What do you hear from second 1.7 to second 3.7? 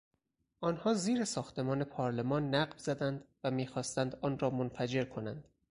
پارلمان نقب زدند و